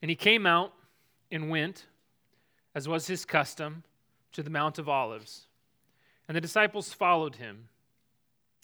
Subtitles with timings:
[0.00, 0.72] And he came out
[1.30, 1.86] and went,
[2.74, 3.82] as was his custom,
[4.32, 5.46] to the Mount of Olives.
[6.26, 7.68] And the disciples followed him.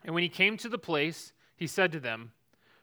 [0.04, 2.32] And when he came to the place, he said to them,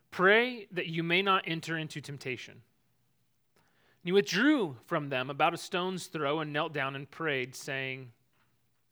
[0.09, 2.53] Pray that you may not enter into temptation.
[2.53, 8.11] And he withdrew from them about a stone's throw and knelt down and prayed, saying,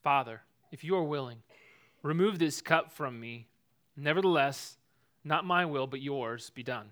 [0.04, 0.42] Father,
[0.72, 1.40] if you are willing,
[2.04, 3.48] remove this cup from me.
[3.98, 4.78] Nevertheless,
[5.24, 6.92] not my will, but yours be done.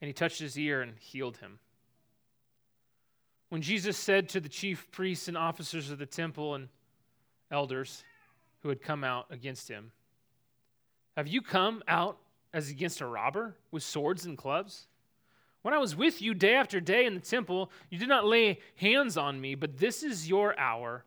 [0.00, 1.58] and he touched his ear and healed him.
[3.50, 6.68] When Jesus said to the chief priests and officers of the temple and
[7.50, 8.04] elders
[8.62, 9.92] who had come out against him,
[11.16, 12.18] Have you come out
[12.52, 14.86] as against a robber with swords and clubs?
[15.62, 18.60] When I was with you day after day in the temple, you did not lay
[18.76, 21.04] hands on me, but this is your hour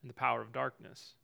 [0.00, 1.14] and the power of darkness.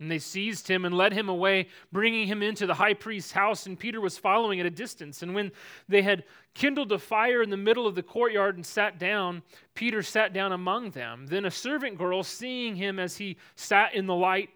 [0.00, 3.66] And they seized him and led him away, bringing him into the high priest's house.
[3.66, 5.22] And Peter was following at a distance.
[5.22, 5.50] And when
[5.88, 6.22] they had
[6.54, 9.42] kindled a fire in the middle of the courtyard and sat down,
[9.74, 11.26] Peter sat down among them.
[11.26, 14.50] Then a servant girl, seeing him as he sat in the light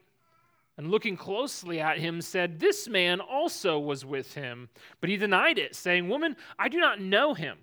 [0.78, 4.68] and looking closely at him, said, This man also was with him.
[5.00, 7.58] But he denied it, saying, Woman, I do not know him.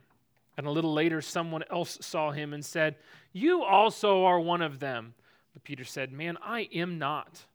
[0.58, 2.98] And a little later, someone else saw him and said,
[3.31, 5.14] You also are one of them.
[5.54, 7.46] But Peter said, Man, I am not.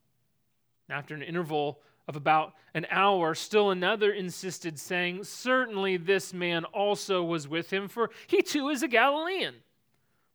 [0.89, 7.23] After an interval of about an hour, still another insisted, saying, Certainly this man also
[7.23, 9.55] was with him, for he too is a Galilean.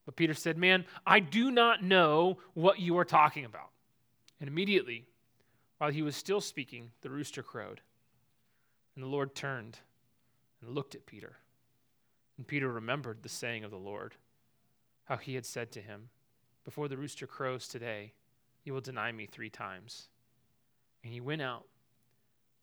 [0.06, 3.70] But Peter said, Man, I do not know what you are talking about.
[4.40, 5.06] And immediately,
[5.78, 7.82] while he was still speaking, the rooster crowed.
[8.96, 9.78] And the Lord turned
[10.62, 11.38] and looked at Peter.
[12.38, 14.16] And Peter remembered the saying of the Lord,
[15.06, 16.10] how he had said to him,
[16.66, 18.14] Before the rooster crows today,
[18.64, 20.08] you will deny me three times.
[21.04, 21.66] And he went out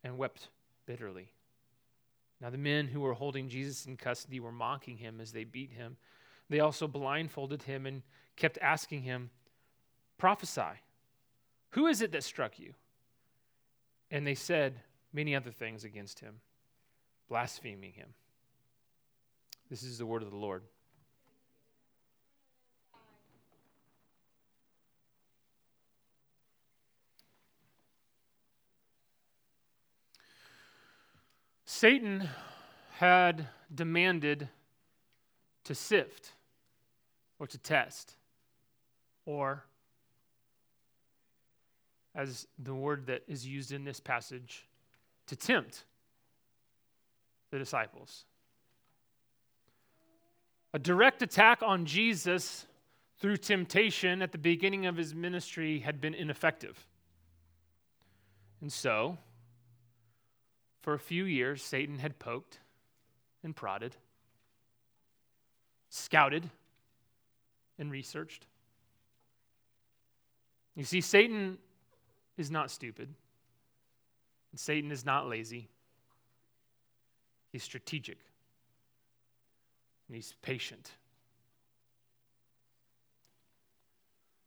[0.05, 0.49] and wept
[0.87, 1.33] bitterly.
[2.41, 5.73] Now, the men who were holding Jesus in custody were mocking him as they beat
[5.73, 5.97] him.
[6.51, 8.03] They also blindfolded him and
[8.37, 9.31] kept asking him,
[10.19, 10.81] Prophesy,
[11.71, 12.75] who is it that struck you?
[14.11, 14.81] And they said
[15.13, 16.37] many other things against him,
[17.29, 18.09] blaspheming him.
[19.71, 20.63] This is the word of the Lord.
[31.77, 32.27] Satan
[32.93, 34.49] had demanded
[35.65, 36.33] to sift
[37.39, 38.17] or to test,
[39.27, 39.63] or,
[42.15, 44.67] as the word that is used in this passage,
[45.27, 45.85] to tempt
[47.51, 48.25] the disciples.
[50.73, 52.65] A direct attack on Jesus
[53.19, 56.87] through temptation at the beginning of his ministry had been ineffective.
[58.63, 59.19] And so,
[60.87, 62.61] for a few years, Satan had poked
[63.43, 63.97] and prodded,
[65.91, 66.49] scouted
[67.77, 68.47] and researched.
[70.77, 71.59] You see, Satan
[72.39, 73.09] is not stupid,
[74.53, 75.67] and Satan is not lazy.
[77.51, 78.19] He's strategic,
[80.07, 80.93] and he's patient.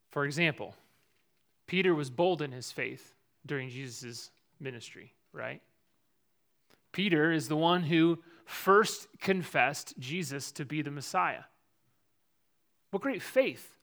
[0.08, 0.74] For example,
[1.66, 3.14] Peter was bold in his faith
[3.44, 5.60] during Jesus' ministry, right?
[6.92, 11.44] Peter is the one who first confessed Jesus to be the Messiah.
[12.90, 13.76] What great faith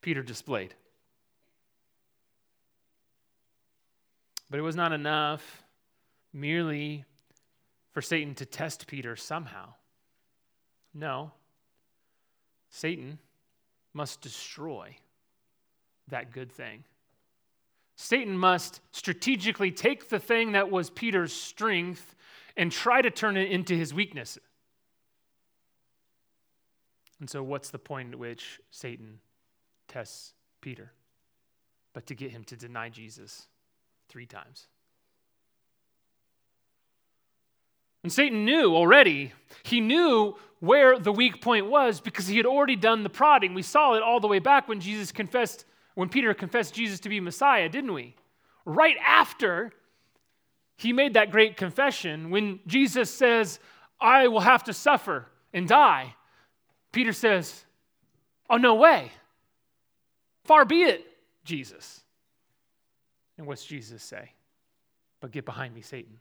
[0.00, 0.74] Peter displayed.
[4.48, 5.62] But it was not enough
[6.32, 7.04] merely
[7.92, 9.74] for Satan to test Peter somehow.
[10.92, 11.30] No,
[12.70, 13.18] Satan
[13.92, 14.96] must destroy
[16.08, 16.84] that good thing.
[18.02, 22.14] Satan must strategically take the thing that was Peter's strength
[22.56, 24.38] and try to turn it into his weakness.
[27.20, 29.20] And so, what's the point at which Satan
[29.86, 30.32] tests
[30.62, 30.92] Peter,
[31.92, 33.48] but to get him to deny Jesus
[34.08, 34.66] three times.
[38.02, 39.32] And Satan knew already.
[39.62, 43.52] He knew where the weak point was because he had already done the prodding.
[43.52, 47.08] We saw it all the way back when Jesus confessed, when Peter confessed Jesus to
[47.08, 48.14] be Messiah, didn't we?
[48.64, 49.72] Right after
[50.76, 53.58] he made that great confession, when Jesus says,
[54.00, 56.14] I will have to suffer and die,
[56.92, 57.64] Peter says,
[58.48, 59.12] Oh, no way.
[60.44, 61.06] Far be it,
[61.44, 62.02] Jesus.
[63.38, 64.32] And what's Jesus say?
[65.20, 66.18] But get behind me, Satan.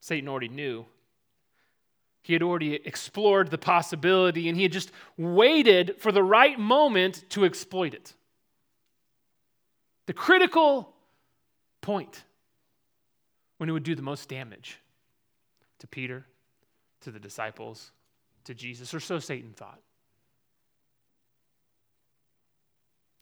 [0.00, 0.86] Satan already knew.
[2.24, 7.22] He had already explored the possibility and he had just waited for the right moment
[7.28, 8.14] to exploit it.
[10.06, 10.94] The critical
[11.82, 12.24] point
[13.58, 14.80] when it would do the most damage
[15.80, 16.24] to Peter,
[17.02, 17.90] to the disciples,
[18.44, 19.80] to Jesus, or so Satan thought.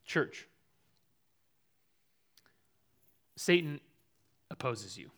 [0.04, 0.46] Church,
[3.34, 3.80] Satan
[4.48, 5.10] opposes you.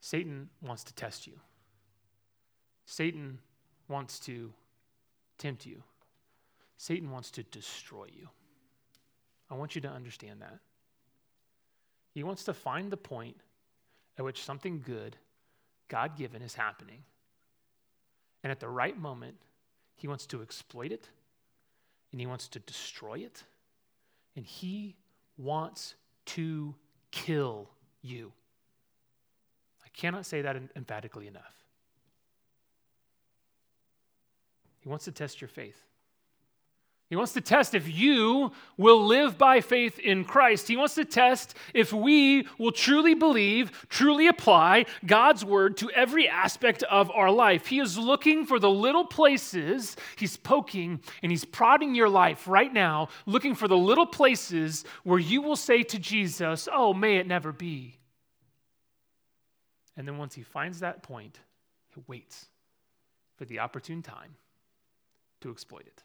[0.00, 1.34] Satan wants to test you.
[2.86, 3.38] Satan
[3.88, 4.52] wants to
[5.38, 5.82] tempt you.
[6.78, 8.28] Satan wants to destroy you.
[9.50, 10.58] I want you to understand that.
[12.12, 13.36] He wants to find the point
[14.18, 15.16] at which something good,
[15.88, 17.02] God given, is happening.
[18.42, 19.36] And at the right moment,
[19.96, 21.08] he wants to exploit it
[22.12, 23.42] and he wants to destroy it
[24.36, 24.96] and he
[25.36, 25.94] wants
[26.26, 26.74] to
[27.10, 27.68] kill
[28.02, 28.32] you.
[29.84, 31.65] I cannot say that emphatically enough.
[34.86, 35.82] He wants to test your faith.
[37.10, 40.68] He wants to test if you will live by faith in Christ.
[40.68, 46.28] He wants to test if we will truly believe, truly apply God's word to every
[46.28, 47.66] aspect of our life.
[47.66, 52.72] He is looking for the little places, he's poking and he's prodding your life right
[52.72, 57.26] now, looking for the little places where you will say to Jesus, Oh, may it
[57.26, 57.98] never be.
[59.96, 61.40] And then once he finds that point,
[61.92, 62.46] he waits
[63.36, 64.36] for the opportune time
[65.40, 66.02] to exploit it.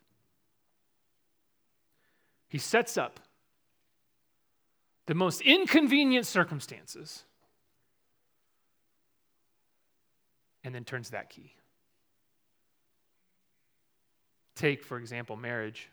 [2.48, 3.20] He sets up
[5.06, 7.24] the most inconvenient circumstances
[10.64, 11.54] and then turns that key.
[14.56, 15.90] Take, for example, marriage.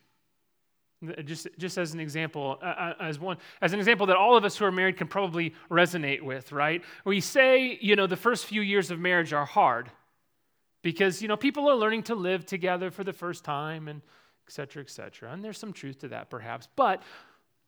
[1.25, 4.45] Just, just as an example, uh, uh, as one, as an example that all of
[4.45, 6.83] us who are married can probably resonate with, right?
[7.05, 9.93] We say, you know, the first few years of marriage are hard
[10.83, 14.03] because, you know, people are learning to live together for the first time and
[14.47, 15.33] etc., etc.
[15.33, 16.69] And there's some truth to that, perhaps.
[16.75, 17.03] But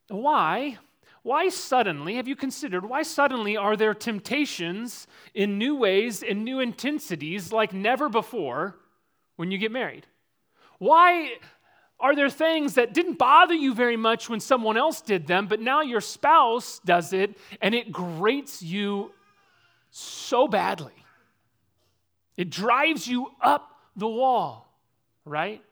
[0.09, 0.79] why?
[1.23, 6.61] Why suddenly, have you considered, why suddenly are there temptations in new ways, in new
[6.61, 8.77] intensities like never before
[9.37, 10.07] when you get married?
[10.79, 11.35] Why
[11.99, 15.61] are there things that didn't bother you very much when someone else did them, but
[15.61, 19.13] now your spouse does it and it grates you
[19.91, 21.00] so badly?
[22.41, 24.75] It drives you up the wall,
[25.27, 25.63] right?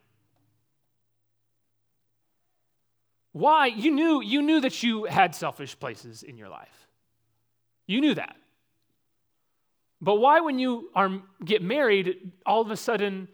[3.33, 3.69] Why?
[3.69, 6.89] You knew, you knew that you had selfish places in your life.
[7.87, 8.37] You knew that.
[10.03, 11.11] But why, when you are,
[11.43, 13.29] get married, all of a sudden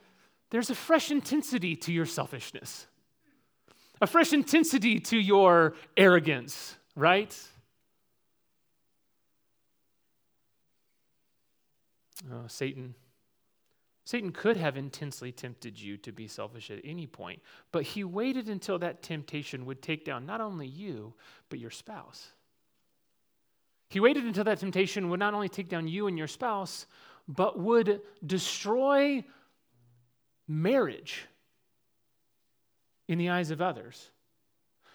[0.50, 2.86] there's a fresh intensity to your selfishness,
[4.00, 7.36] a fresh intensity to your arrogance, right?
[12.32, 12.94] Oh, Satan
[14.04, 17.40] Satan could have intensely tempted you to be selfish at any point,
[17.72, 21.14] but he waited until that temptation would take down not only you,
[21.48, 22.28] but your spouse.
[23.88, 26.86] He waited until that temptation would not only take down you and your spouse,
[27.26, 29.24] but would destroy
[30.46, 31.26] marriage
[33.08, 34.10] in the eyes of others,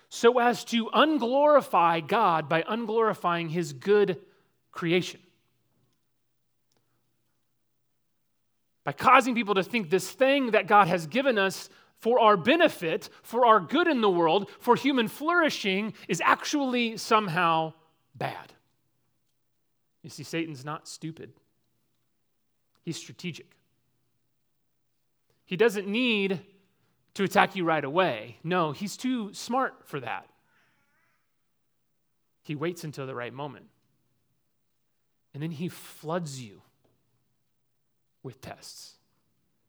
[0.10, 4.20] so as to unglorify God by unglorifying his good
[4.72, 5.20] creation.
[8.89, 11.69] By causing people to think this thing that God has given us
[12.00, 17.74] for our benefit, for our good in the world, for human flourishing, is actually somehow
[18.15, 18.51] bad.
[20.01, 21.34] You see, Satan's not stupid,
[22.81, 23.55] he's strategic.
[25.46, 26.41] He doesn't need
[27.13, 28.38] to attack you right away.
[28.43, 30.27] No, he's too smart for that.
[32.41, 33.67] He waits until the right moment.
[35.36, 36.63] And then he floods you
[38.24, 38.96] with tests,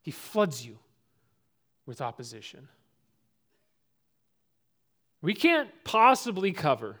[0.01, 0.79] He floods you
[1.85, 2.67] with opposition.
[5.21, 6.99] We can't possibly cover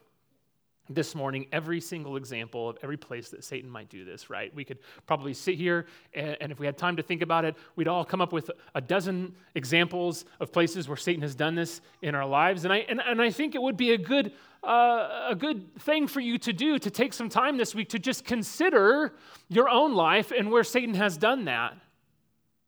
[0.93, 4.53] this morning every single example of every place that Satan might do this, right?
[4.53, 7.55] We could probably sit here, and, and, if we had time to think about it,
[7.75, 11.81] we'd all come up with a dozen examples of places where Satan has done this
[12.01, 12.63] in our lives.
[12.63, 14.33] And I, and, and I think it would be a good,
[14.63, 17.99] uh, a good thing for you to do to take some time this week to
[17.99, 19.13] just consider
[19.49, 21.77] your own life and where Satan has done that.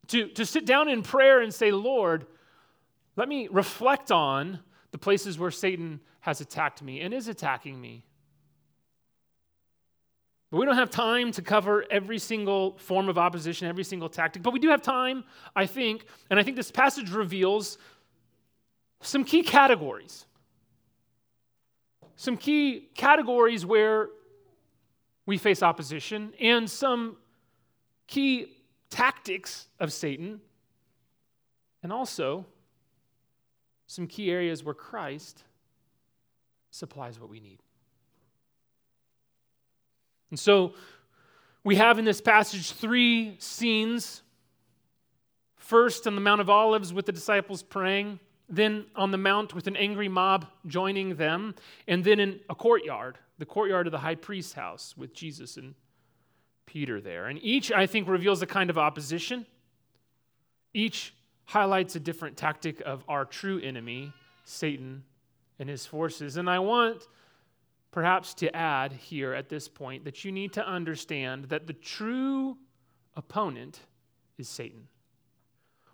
[0.07, 2.25] To, to sit down in prayer and say, Lord,
[3.15, 4.59] let me reflect on
[4.91, 8.03] the places where Satan has attacked me and is attacking me.
[10.53, 14.43] But we don't have time to cover every single form of opposition, every single tactic.
[14.43, 15.23] But we do have time,
[15.55, 17.79] I think, and I think this passage reveals
[19.01, 20.27] some key categories.
[22.17, 24.09] Some key categories where
[25.25, 27.17] we face opposition and some
[28.05, 28.55] key
[28.91, 30.39] tactics of Satan,
[31.81, 32.45] and also
[33.87, 35.45] some key areas where Christ
[36.69, 37.62] supplies what we need.
[40.33, 40.73] And so
[41.63, 44.23] we have in this passage three scenes.
[45.57, 49.67] First, on the Mount of Olives with the disciples praying, then on the mount with
[49.67, 51.53] an angry mob joining them,
[51.87, 55.75] and then in a courtyard, the courtyard of the high priest's house with Jesus and
[56.65, 57.27] Peter there.
[57.27, 59.45] And each, I think, reveals a kind of opposition.
[60.73, 61.13] Each
[61.45, 64.11] highlights a different tactic of our true enemy,
[64.45, 65.03] Satan,
[65.59, 66.37] and his forces.
[66.37, 67.07] And I want
[67.93, 72.57] perhaps to add here at this point that you need to understand that the true
[73.15, 73.79] opponent
[74.39, 74.87] is Satan.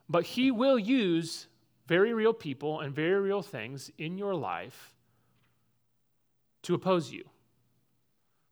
[0.08, 1.48] But he will use
[1.88, 4.96] very real people and very real things in your life
[6.63, 7.25] to oppose you.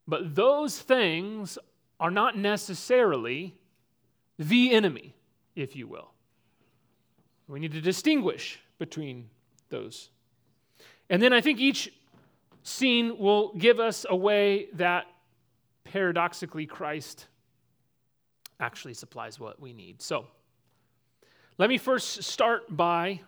[0.06, 1.58] But those things
[2.02, 3.56] are not necessarily
[4.38, 5.16] the enemy,
[5.56, 6.12] if you will.
[7.48, 9.30] We need to distinguish between
[9.70, 10.10] those.
[11.10, 11.94] And then I think each
[12.68, 15.06] scene will give us a way that
[15.86, 17.28] paradoxically Christ
[18.60, 20.02] actually supplies what we need.
[20.02, 20.28] So,
[21.58, 23.22] let me first start by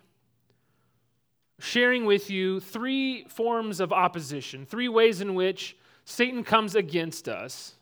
[1.58, 7.76] sharing with you three forms of opposition, three ways in which Satan comes against us,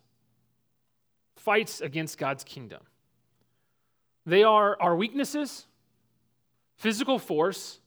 [1.35, 2.83] fights against God's kingdom.
[4.25, 5.67] They are our weaknesses,
[6.77, 7.81] physical force,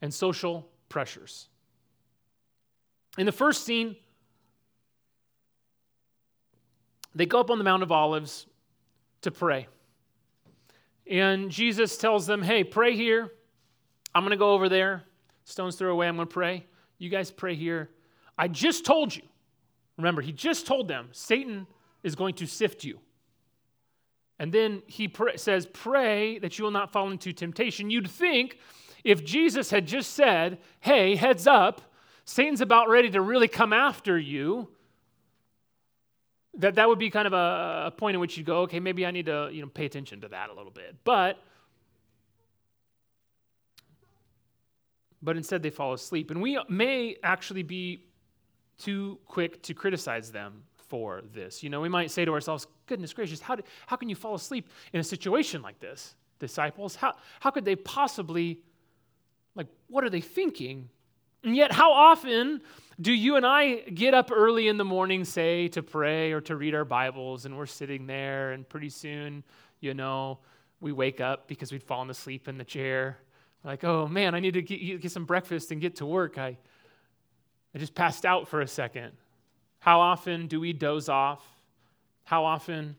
[0.00, 1.48] and social pressures.
[3.16, 3.96] In the first scene,
[7.14, 8.46] they go up on the Mount of Olives
[9.22, 9.68] to pray.
[11.06, 13.30] And Jesus tells them, Hey, pray here.
[14.14, 15.04] I'm going to go over there.
[15.44, 16.08] Stone's throw away.
[16.08, 16.66] I'm going to pray.
[16.98, 17.90] You guys pray here.
[18.38, 19.22] I just told you.
[19.96, 21.66] Remember, he just told them Satan
[22.02, 22.98] is going to sift you.
[24.38, 27.90] And then he pray, says, Pray that you will not fall into temptation.
[27.90, 28.58] You'd think
[29.04, 31.82] if Jesus had just said, Hey, heads up,
[32.24, 34.68] Satan's about ready to really come after you,
[36.56, 39.04] that that would be kind of a, a point in which you go, okay, maybe
[39.04, 40.96] I need to you know, pay attention to that a little bit.
[41.04, 41.38] But
[45.24, 46.30] but instead they fall asleep.
[46.30, 48.04] And we may actually be
[48.78, 51.62] too quick to criticize them for this.
[51.62, 54.34] You know, we might say to ourselves, goodness gracious, how, do, how can you fall
[54.34, 56.94] asleep in a situation like this, disciples?
[56.94, 58.60] How, how could they possibly,
[59.54, 60.90] like, what are they thinking?
[61.44, 62.62] And yet, how often
[63.00, 66.56] do you and I get up early in the morning, say, to pray or to
[66.56, 69.44] read our Bibles, and we're sitting there, and pretty soon,
[69.80, 70.38] you know,
[70.80, 73.18] we wake up because we'd fallen asleep in the chair.
[73.62, 76.38] Like, oh man, I need to get, get some breakfast and get to work.
[76.38, 76.56] I,
[77.74, 79.12] I just passed out for a second.
[79.80, 81.42] How often do we doze off?
[82.24, 82.96] How often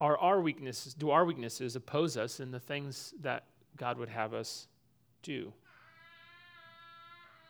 [0.00, 3.44] are our weaknesses, do our weaknesses oppose us in the things that
[3.76, 4.68] God would have us
[5.22, 5.52] do?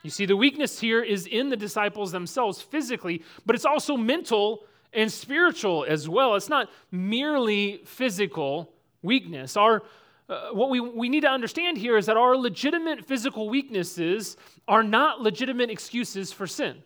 [0.02, 4.64] You see, the weakness here is in the disciples themselves physically, but it's also mental
[4.92, 6.34] and spiritual as well.
[6.34, 9.56] It's not merely physical weakness.
[9.56, 9.82] Our,
[10.28, 14.82] uh, what we, we need to understand here is that our legitimate physical weaknesses are
[14.82, 16.82] not legitimate excuses for sin.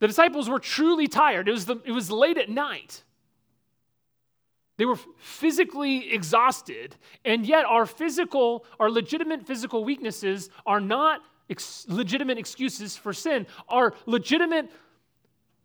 [0.00, 1.48] The disciples were truly tired.
[1.48, 3.02] It was, the, it was late at night.
[4.78, 11.20] They were physically exhausted, and yet our physical, our legitimate physical weaknesses are not
[11.50, 13.48] ex- legitimate excuses for sin.
[13.68, 14.70] Our legitimate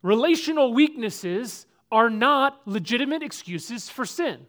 [0.01, 4.47] relational weaknesses are not legitimate excuses for sin.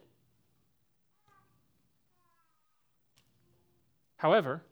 [4.17, 4.63] However,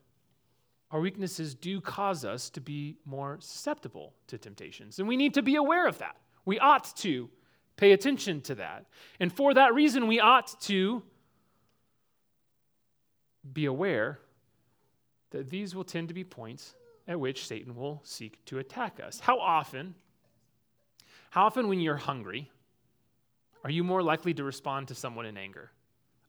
[0.89, 5.43] our weaknesses do cause us to be more susceptible to temptations, and we need to
[5.43, 6.17] be aware of that.
[6.45, 7.29] We ought to
[7.77, 8.85] pay attention to that.
[9.19, 11.03] And for that reason, we ought to
[13.51, 14.19] be aware
[15.31, 16.75] that these will tend to be points
[17.07, 19.19] at which Satan will seek to attack us.
[19.19, 19.95] How often,
[21.31, 22.49] how often when you're hungry,
[23.63, 25.71] are you more likely to respond to someone in anger?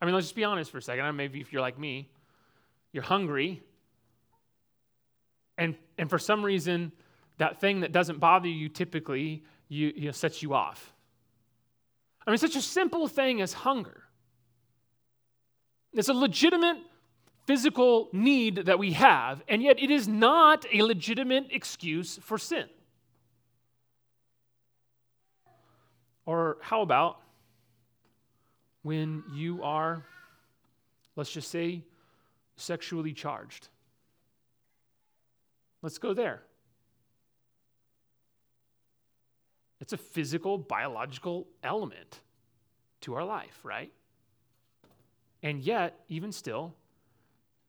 [0.00, 1.14] I mean, let's just be honest for a second.
[1.16, 2.10] Maybe if you're like me,
[2.92, 3.62] you're hungry,
[5.56, 6.92] and, and for some reason,
[7.38, 10.93] that thing that doesn't bother you typically you, you know, sets you off.
[12.26, 14.02] I mean, such a simple thing as hunger.
[15.93, 16.78] It's a legitimate
[17.47, 22.66] physical need that we have, and yet it is not a legitimate excuse for sin.
[26.26, 27.21] Or how about
[28.83, 30.04] when you are,
[31.16, 31.83] let's just say,
[32.57, 33.69] sexually charged?
[35.83, 36.43] Let's go there.
[39.81, 42.21] It's a physical, biological element
[43.02, 43.93] to our life, right?
[45.43, 46.75] And yet, even still,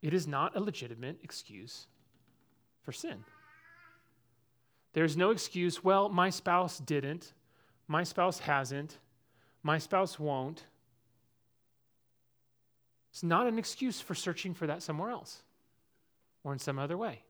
[0.01, 1.87] it is not a legitimate excuse
[2.83, 3.23] for sin.
[4.93, 7.33] There's no excuse, well, my spouse didn't,
[7.87, 8.97] my spouse hasn't,
[9.61, 10.63] my spouse won't.
[13.11, 15.41] It's not an excuse for searching for that somewhere else
[16.43, 17.23] or in some other way.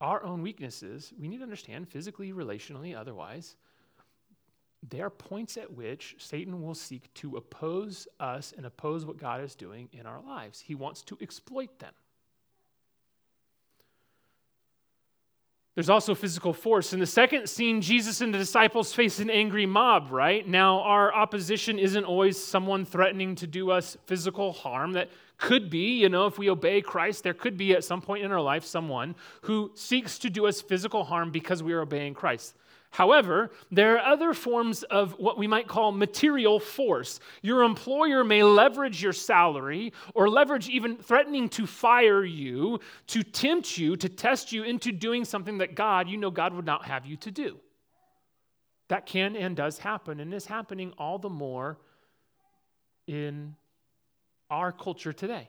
[0.00, 3.56] Our own weaknesses, we need to understand physically, relationally, otherwise,
[4.88, 9.42] there are points at which Satan will seek to oppose us and oppose what God
[9.42, 10.60] is doing in our lives.
[10.60, 11.92] He wants to exploit them.
[15.74, 16.94] There's also physical force.
[16.94, 20.46] In the second scene, Jesus and the disciples face an angry mob, right?
[20.46, 24.92] Now, our opposition isn't always someone threatening to do us physical harm.
[24.92, 28.24] That could be, you know, if we obey Christ, there could be at some point
[28.24, 32.14] in our life someone who seeks to do us physical harm because we are obeying
[32.14, 32.54] Christ.
[32.90, 37.20] However, there are other forms of what we might call material force.
[37.42, 43.76] Your employer may leverage your salary or leverage even threatening to fire you to tempt
[43.76, 47.04] you, to test you into doing something that God, you know, God would not have
[47.04, 47.58] you to do.
[48.88, 51.78] That can and does happen and is happening all the more
[53.06, 53.56] in
[54.50, 55.48] our culture today.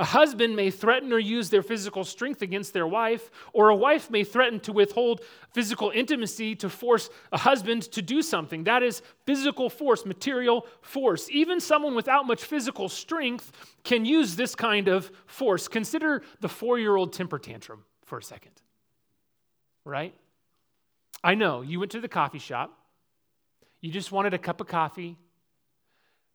[0.00, 4.10] A husband may threaten or use their physical strength against their wife, or a wife
[4.10, 5.20] may threaten to withhold
[5.52, 8.64] physical intimacy to force a husband to do something.
[8.64, 11.28] That is physical force, material force.
[11.30, 13.52] Even someone without much physical strength
[13.84, 15.68] can use this kind of force.
[15.68, 18.52] Consider the four year old temper tantrum for a second,
[19.84, 20.14] right?
[21.22, 22.74] I know you went to the coffee shop,
[23.82, 25.18] you just wanted a cup of coffee,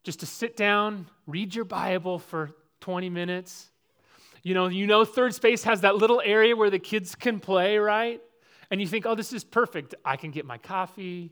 [0.05, 3.71] just to sit down, read your Bible for 20 minutes.
[4.43, 7.79] You know, you know third space has that little area where the kids can play,
[7.79, 8.21] right?
[8.69, 9.95] And you think, "Oh, this is perfect.
[10.05, 11.31] I can get my coffee,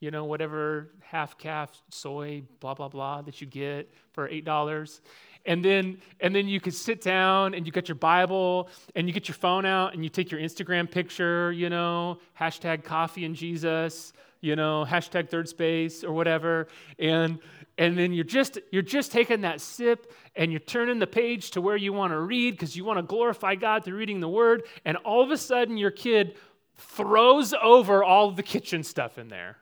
[0.00, 5.00] you know, whatever half caf soy blah blah blah that you get for $8."
[5.46, 9.12] And then and then you could sit down and you get your Bible and you
[9.12, 13.36] get your phone out and you take your Instagram picture, you know, hashtag coffee and
[13.36, 16.66] Jesus, you know, hashtag third space or whatever.
[16.98, 17.38] And
[17.78, 21.60] and then you're just you're just taking that sip and you're turning the page to
[21.60, 24.64] where you want to read because you want to glorify God through reading the word
[24.84, 26.36] and all of a sudden your kid
[26.76, 29.56] throws over all the kitchen stuff in there.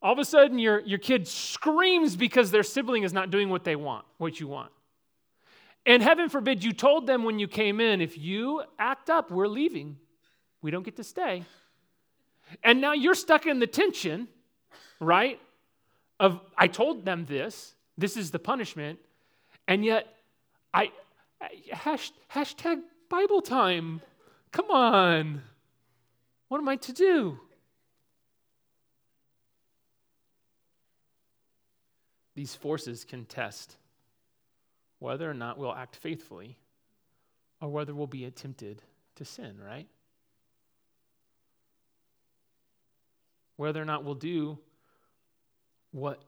[0.00, 3.64] All of a sudden your, your kid screams because their sibling is not doing what
[3.64, 4.70] they want what you want.
[5.86, 9.48] And heaven forbid you told them when you came in if you act up we're
[9.48, 9.96] leaving.
[10.60, 11.44] We don't get to stay.
[12.62, 14.28] And now you're stuck in the tension
[15.00, 15.40] right
[16.20, 18.98] of I told them this, this is the punishment,
[19.66, 20.06] and yet
[20.72, 20.90] I,
[21.40, 24.00] I hash, hashtag Bible time.
[24.52, 25.42] Come on.
[26.48, 27.38] What am I to do?
[32.34, 33.76] These forces can test
[35.00, 36.56] whether or not we'll act faithfully
[37.60, 38.82] or whether we'll be tempted
[39.16, 39.88] to sin, right?
[43.56, 44.58] Whether or not we'll do
[45.92, 46.22] what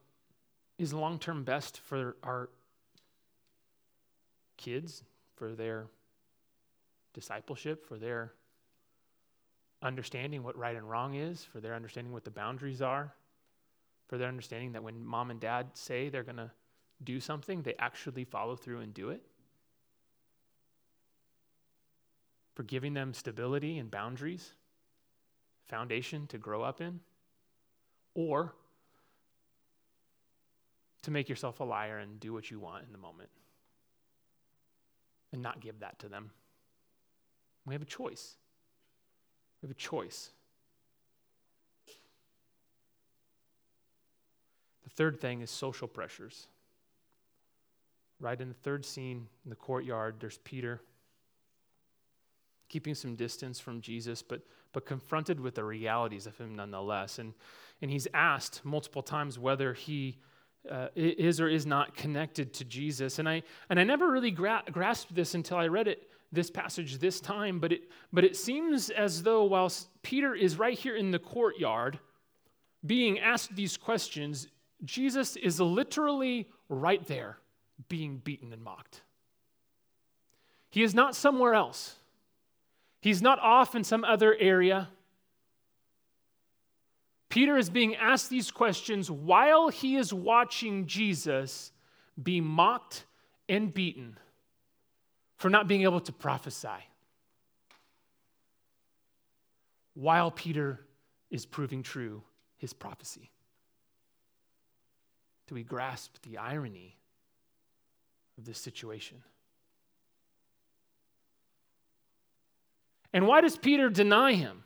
[0.79, 2.49] is long term best for our
[4.57, 5.03] kids,
[5.37, 5.87] for their
[7.12, 8.33] discipleship, for their
[9.83, 13.14] understanding what right and wrong is, for their understanding what the boundaries are,
[14.09, 16.51] for their understanding that when mom and dad say they're going to
[17.03, 19.23] do something, they actually follow through and do it.
[22.55, 24.53] For giving them stability and boundaries,
[25.68, 27.01] foundation to grow up in,
[28.14, 28.55] or
[31.03, 33.31] to make yourself a liar and do what you want in the moment
[35.33, 36.31] and not give that to them.
[37.67, 38.37] We have a choice.
[39.63, 40.31] We have a choice.
[44.85, 46.49] The third thing is social pressures.
[48.19, 50.81] Right in the third scene in the courtyard, there's Peter
[52.69, 57.19] keeping some distance from Jesus, but, but confronted with the realities of him nonetheless.
[57.19, 57.35] And,
[57.83, 60.19] and he's asked multiple times whether he
[60.68, 63.18] uh, is or is not connected to Jesus.
[63.18, 66.99] And I, and I never really gra- grasped this until I read it this passage
[66.99, 71.11] this time, but it, but it seems as though while Peter is right here in
[71.11, 71.99] the courtyard
[72.87, 74.46] being asked these questions,
[74.85, 77.38] Jesus is literally right there
[77.88, 79.03] being beaten and mocked.
[80.70, 81.96] He is not somewhere else.
[83.01, 84.88] He's not off in some other area.
[87.31, 91.73] Peter is being asked these questions while he is watching Jesus
[92.21, 93.07] be mocked
[93.49, 94.19] and beaten
[95.37, 96.69] for not being able to prophesy.
[99.95, 100.81] While Peter
[101.31, 102.23] is proving true
[102.57, 103.31] his prophecy.
[105.47, 106.97] Do we grasp the irony
[108.37, 109.23] of this situation?
[113.12, 114.64] And why does Peter deny him?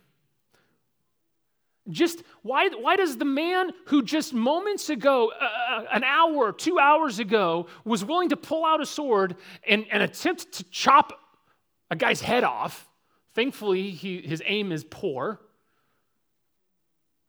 [1.90, 6.78] Just why, why does the man who just moments ago, uh, uh, an hour, two
[6.78, 9.36] hours ago, was willing to pull out a sword
[9.68, 11.12] and, and attempt to chop
[11.90, 12.88] a guy's head off?
[13.34, 15.40] Thankfully, he, his aim is poor,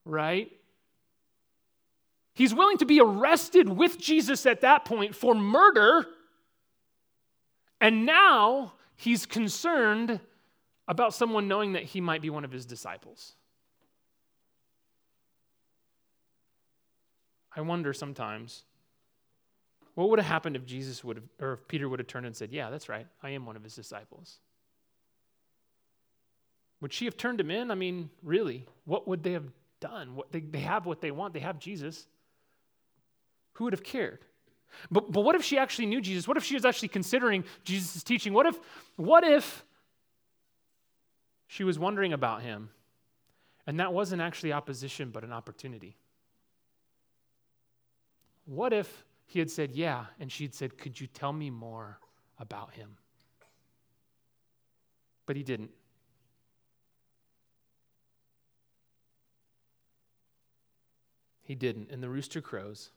[0.05, 0.49] right?
[2.33, 6.05] He's willing to be arrested with Jesus at that point for murder.
[7.81, 10.19] And now he's concerned
[10.87, 13.33] about someone knowing that he might be one of his disciples.
[17.55, 18.63] I wonder sometimes
[19.95, 22.35] what would have happened if Jesus would have, or if Peter would have turned and
[22.35, 24.39] said, Yeah, that's right, I am one of his disciples.
[26.81, 27.71] Would she have turned him in?
[27.71, 30.15] I mean, really, what would they have done?
[30.15, 32.05] What, they, they have what they want, they have Jesus.
[33.53, 34.19] Who would have cared?
[34.91, 36.27] But, but what if she actually knew Jesus?
[36.27, 38.33] What if she was actually considering Jesus' teaching?
[38.33, 38.59] What if,
[38.97, 39.63] what if
[41.47, 42.69] she was wondering about him
[43.65, 45.95] and that wasn't actually opposition but an opportunity?
[48.45, 51.99] What if he had said, Yeah, and she'd said, Could you tell me more
[52.39, 52.97] about him?
[55.25, 55.71] But he didn't.
[61.41, 61.91] He didn't.
[61.91, 62.91] And the rooster crows.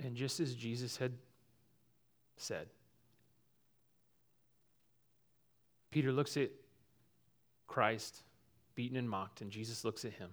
[0.00, 1.12] And just as Jesus had
[2.36, 2.68] said,
[5.90, 6.50] Peter looks at
[7.68, 8.22] Christ,
[8.74, 10.30] beaten and mocked, and Jesus looks at him.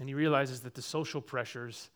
[0.00, 1.90] And he realizes that the social pressures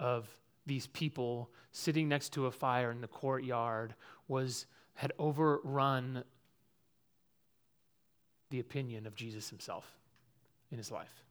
[0.00, 0.28] of
[0.66, 3.94] these people sitting next to a fire in the courtyard
[4.28, 6.24] was had overrun
[8.50, 9.90] the opinion of Jesus himself
[10.70, 11.24] in his life.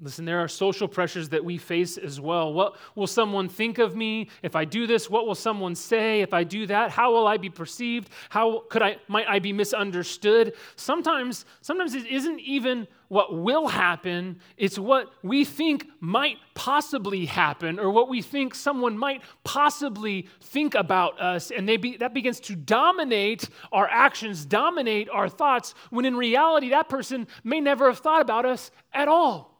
[0.00, 2.52] Listen, there are social pressures that we face as well.
[2.52, 5.08] What will someone think of me if I do this?
[5.08, 6.90] What will someone say if I do that?
[6.90, 8.10] How will I be perceived?
[8.28, 10.54] How could I might I be misunderstood?
[10.74, 17.78] Sometimes sometimes it isn't even what will happen, it's what we think might possibly happen
[17.78, 22.40] or what we think someone might possibly think about us and they be, that begins
[22.40, 28.00] to dominate our actions, dominate our thoughts when in reality that person may never have
[28.00, 29.53] thought about us at all.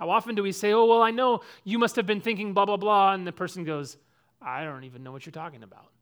[0.00, 2.64] How often do we say, oh, well, I know you must have been thinking blah,
[2.64, 3.98] blah, blah, and the person goes,
[4.40, 5.92] I don't even know what you're talking about.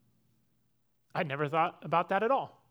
[1.13, 2.63] I never thought about that at all.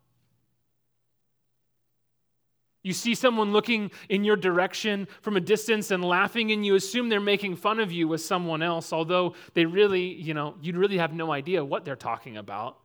[2.82, 7.10] You see someone looking in your direction from a distance and laughing, and you assume
[7.10, 10.98] they're making fun of you with someone else, although they really, you know, you'd really
[10.98, 12.78] have no idea what they're talking about.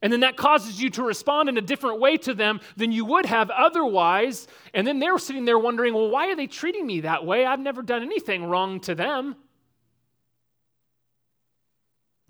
[0.00, 3.04] And then that causes you to respond in a different way to them than you
[3.04, 4.48] would have otherwise.
[4.74, 7.44] And then they're sitting there wondering, well, why are they treating me that way?
[7.44, 9.36] I've never done anything wrong to them.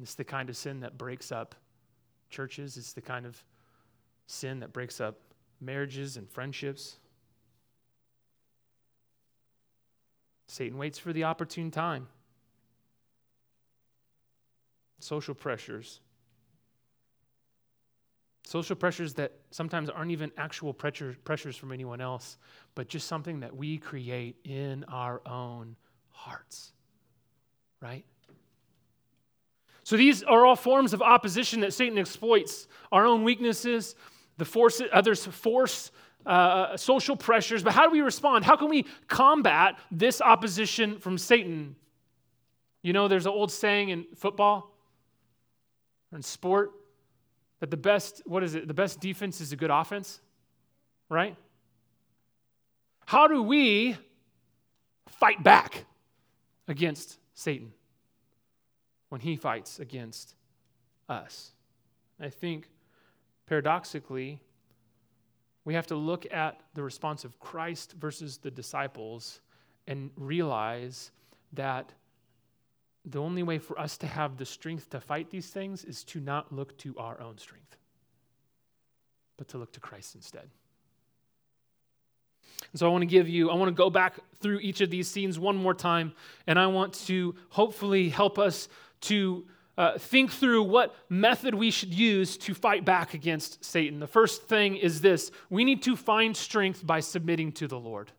[0.01, 1.55] It's the kind of sin that breaks up
[2.29, 3.42] churches, it's the kind of
[4.27, 5.20] sin that breaks up
[5.61, 6.96] marriages and friendships.
[10.48, 12.09] Satan waits for the opportune time.
[14.98, 16.01] Social pressures
[18.44, 22.38] Social pressures that sometimes aren't even actual pressure, pressures from anyone else,
[22.74, 25.76] but just something that we create in our own
[26.11, 26.72] hearts.
[27.81, 28.05] Right?
[29.85, 32.68] So these are all forms of opposition that Satan exploits.
[32.90, 33.94] Our own weaknesses,
[34.38, 35.90] the force, others' force,
[36.26, 37.62] uh, social pressures.
[37.62, 38.44] But how do we respond?
[38.44, 41.74] How can we combat this opposition from Satan?
[42.83, 44.72] You know, there's an old saying in football
[46.11, 46.72] or in sport
[47.62, 48.66] that the best, what is it?
[48.66, 50.20] The best defense is a good offense,
[51.09, 51.37] right?
[53.07, 53.96] How do we
[55.07, 55.85] fight back
[56.66, 57.72] against Satan
[59.11, 60.35] when he fights against
[61.09, 61.53] us.
[62.18, 62.68] I think
[63.46, 64.40] paradoxically,
[65.64, 69.40] we have to look at the response of Christ versus the disciples
[69.87, 71.12] and realize
[71.53, 71.92] that
[73.05, 76.21] the only way for us to have the strength to fight these things is to
[76.21, 77.77] not look to our own strength,
[79.37, 80.49] but to look to Christ instead.
[82.71, 84.91] And so I want to give you, I want to go back through each of
[84.91, 86.12] these scenes one more time,
[86.47, 88.69] and I want to hopefully help us
[89.03, 93.99] to uh, think through what method we should use to fight back against Satan.
[94.01, 98.12] The first thing is this we need to find strength by submitting to the Lord.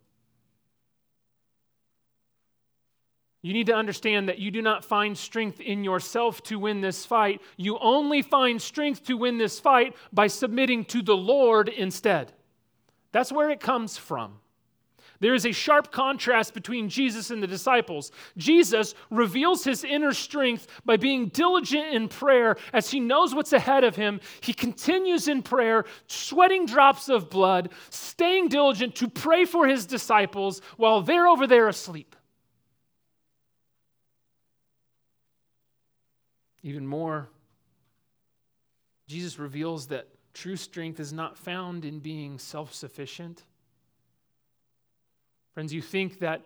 [3.43, 7.05] You need to understand that you do not find strength in yourself to win this
[7.05, 7.41] fight.
[7.57, 12.31] You only find strength to win this fight by submitting to the Lord instead.
[13.11, 14.39] That's where it comes from.
[15.19, 18.13] There is a sharp contrast between Jesus and the disciples.
[18.37, 23.83] Jesus reveals his inner strength by being diligent in prayer as he knows what's ahead
[23.83, 24.21] of him.
[24.39, 30.61] He continues in prayer, sweating drops of blood, staying diligent to pray for his disciples
[30.77, 32.15] while they're over there asleep.
[36.63, 37.29] Even more,
[39.07, 43.43] Jesus reveals that true strength is not found in being self sufficient.
[45.53, 46.41] Friends, you think that,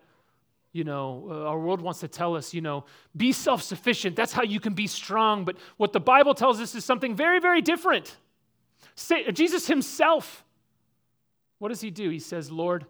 [0.72, 2.84] you know, uh, our world wants to tell us, you know,
[3.16, 4.16] be self sufficient.
[4.16, 5.44] That's how you can be strong.
[5.44, 8.16] But what the Bible tells us is something very, very different.
[9.32, 10.44] Jesus himself,
[11.58, 12.10] what does he do?
[12.10, 12.86] He says, Lord,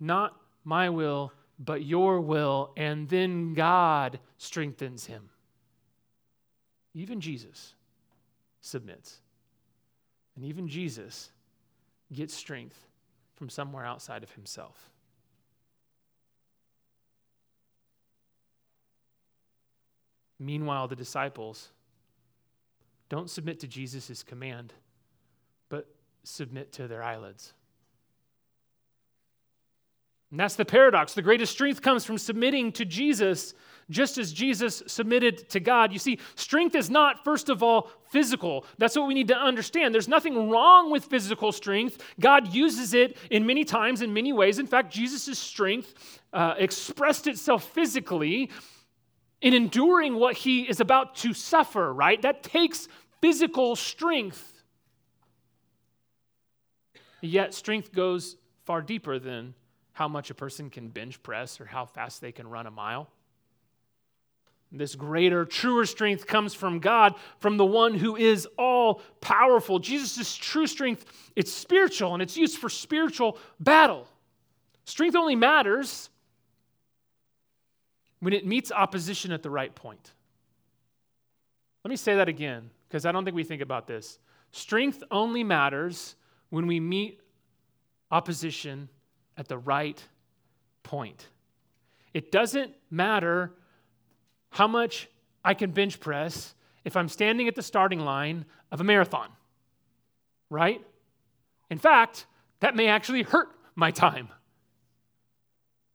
[0.00, 2.72] not my will, but your will.
[2.76, 5.30] And then God strengthens him.
[6.94, 7.74] Even Jesus
[8.60, 9.18] submits.
[10.36, 11.30] And even Jesus
[12.12, 12.86] gets strength
[13.34, 14.90] from somewhere outside of himself.
[20.38, 21.68] Meanwhile, the disciples
[23.08, 24.72] don't submit to Jesus' command,
[25.68, 25.86] but
[26.24, 27.52] submit to their eyelids.
[30.30, 31.12] And that's the paradox.
[31.12, 33.54] The greatest strength comes from submitting to Jesus,
[33.90, 35.92] just as Jesus submitted to God.
[35.92, 38.64] You see, strength is not, first of all, physical.
[38.78, 39.94] That's what we need to understand.
[39.94, 42.02] There's nothing wrong with physical strength.
[42.20, 44.58] God uses it in many times, in many ways.
[44.58, 48.50] In fact, Jesus' strength uh, expressed itself physically
[49.40, 52.22] in enduring what he is about to suffer, right?
[52.22, 52.88] That takes
[53.20, 54.62] physical strength.
[57.20, 59.54] Yet, strength goes far deeper than
[59.92, 63.10] how much a person can bench press or how fast they can run a mile.
[64.74, 69.78] This greater, truer strength comes from God, from the one who is all powerful.
[69.78, 71.04] Jesus' true strength,
[71.36, 74.08] it's spiritual and it's used for spiritual battle.
[74.86, 76.08] Strength only matters
[78.20, 80.12] when it meets opposition at the right point.
[81.84, 84.18] Let me say that again, because I don't think we think about this.
[84.52, 86.14] Strength only matters
[86.48, 87.20] when we meet
[88.10, 88.88] opposition
[89.36, 90.02] at the right
[90.82, 91.28] point.
[92.14, 93.52] It doesn't matter
[94.52, 95.08] how much
[95.44, 99.28] I can bench press if I'm standing at the starting line of a marathon,
[100.50, 100.80] right?
[101.70, 102.26] In fact,
[102.60, 104.28] that may actually hurt my time.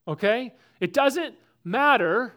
[0.07, 0.55] Okay?
[0.79, 2.33] It doesn't matter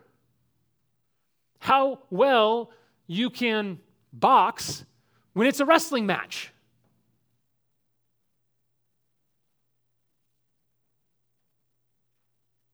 [1.59, 2.71] how well
[3.07, 3.79] you can
[4.13, 4.85] box
[5.33, 6.53] when it's a wrestling match.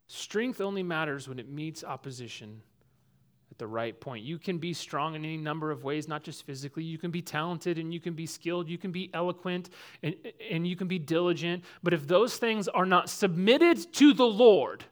[0.09, 2.63] Strength only matters when it meets opposition
[3.57, 4.23] at the right point.
[4.23, 6.85] You can be strong in any number of ways, not just physically.
[6.85, 8.69] You can be talented and you can be skilled.
[8.69, 9.71] You can be eloquent
[10.03, 10.15] and,
[10.51, 11.65] and you can be diligent.
[11.83, 14.85] But if those things are not submitted to the Lord,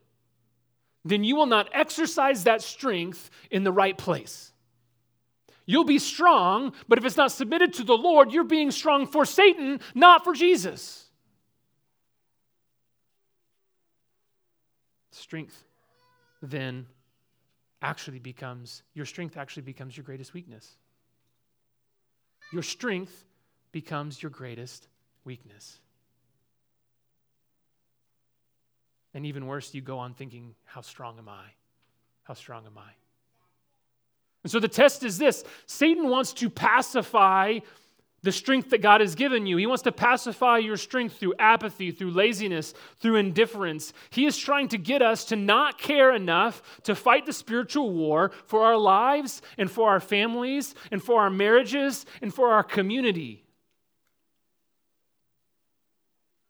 [1.04, 4.52] then you will not exercise that strength in the right place.
[5.66, 9.26] You'll be strong, but if it's not submitted to the Lord, you're being strong for
[9.26, 11.04] Satan, not for Jesus.
[15.10, 15.64] strength
[16.42, 16.86] then
[17.84, 20.76] actually becomes, your strength actually becomes your greatest weakness.
[22.52, 23.24] Your strength
[23.72, 24.88] becomes your greatest
[25.24, 25.78] weakness.
[29.12, 31.44] And even worse, you go on thinking, How strong am I?
[32.24, 32.90] How strong am I?
[34.42, 37.58] And so the test is this Satan wants to pacify
[38.24, 39.58] the strength that God has given you.
[39.58, 43.92] He wants to pacify your strength through apathy, through laziness, through indifference.
[44.08, 48.32] He is trying to get us to not care enough to fight the spiritual war
[48.46, 53.44] for our lives and for our families and for our marriages and for our community.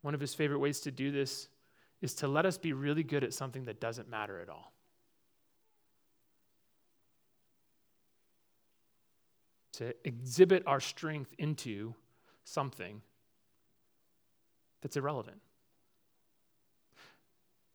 [0.02, 1.48] One of his favorite ways to do this
[2.00, 4.73] is to let us be really good at something that doesn't matter at all.
[9.78, 11.94] To exhibit our strength into
[12.44, 13.02] something
[14.82, 15.40] that's irrelevant.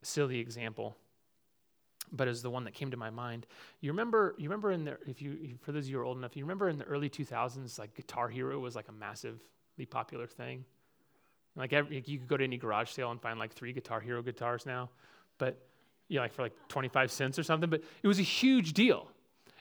[0.02, 0.96] A silly example,
[2.10, 3.46] but is the one that came to my mind.
[3.80, 6.16] You remember, you remember in the, if you, for those of you who are old
[6.16, 10.26] enough, you remember in the early 2000s, like Guitar Hero was like a massively popular
[10.26, 10.64] thing.
[11.56, 14.22] Like every, you could go to any garage sale and find like three Guitar Hero
[14.22, 14.88] guitars now,
[15.36, 15.58] but
[16.08, 17.68] you know, like for like 25 cents or something.
[17.68, 19.08] But it was a huge deal,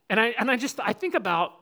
[0.10, 1.54] and I and I just I think about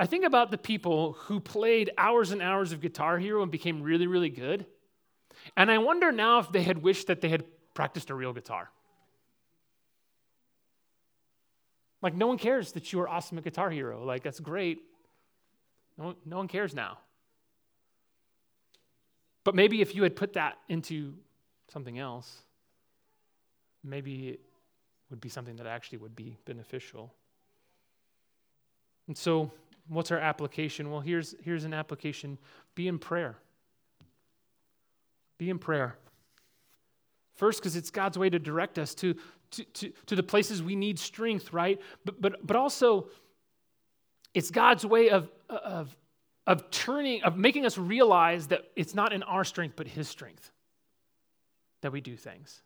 [0.00, 3.82] I think about the people who played hours and hours of Guitar Hero and became
[3.82, 4.64] really really good,
[5.58, 8.70] and I wonder now if they had wished that they had practiced a real guitar.
[12.00, 14.02] Like no one cares that you are awesome at Guitar Hero.
[14.02, 14.78] Like that's great.
[15.98, 16.96] No, no one cares now.
[19.44, 21.12] But maybe if you had put that into
[21.68, 22.40] something else,
[23.84, 24.40] maybe it
[25.10, 27.12] would be something that actually would be beneficial.
[29.06, 29.50] And so,
[29.90, 30.90] what's our application?
[30.90, 32.38] Well, here's, here's an application
[32.74, 33.36] be in prayer.
[35.36, 35.96] Be in prayer.
[37.34, 39.14] First, because it's God's way to direct us to,
[39.52, 41.80] to, to, to the places we need strength, right?
[42.04, 43.08] But, but, but also,
[44.32, 45.94] it's God's way of, of
[46.46, 50.50] of turning, of making us realize that it's not in our strength, but His strength
[51.82, 52.62] that we do things.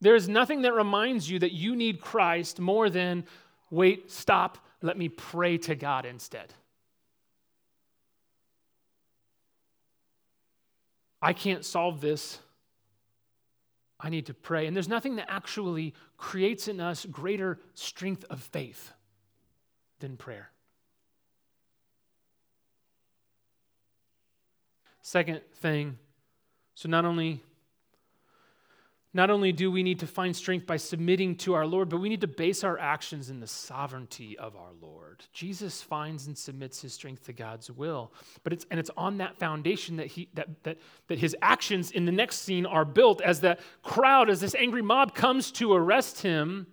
[0.00, 3.24] There is nothing that reminds you that you need Christ more than,
[3.70, 6.52] wait, stop, let me pray to God instead.
[11.20, 12.38] I can't solve this.
[14.00, 14.66] I need to pray.
[14.66, 18.92] And there's nothing that actually creates in us greater strength of faith
[19.98, 20.50] than prayer.
[25.02, 25.98] Second thing,
[26.74, 27.42] so not only
[29.18, 32.08] not only do we need to find strength by submitting to our Lord, but we
[32.08, 35.24] need to base our actions in the sovereignty of our Lord.
[35.32, 38.12] Jesus finds and submits his strength to God's will.
[38.44, 40.78] But it's and it's on that foundation that he that that
[41.08, 44.82] that his actions in the next scene are built as the crowd, as this angry
[44.82, 46.68] mob comes to arrest him.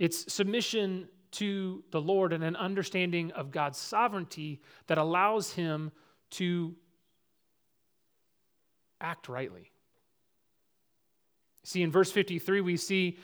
[0.00, 5.92] It's submission to the Lord and an understanding of God's sovereignty that allows him
[6.30, 6.74] to
[9.00, 9.70] act rightly.
[11.64, 13.18] See, in verse 53, we see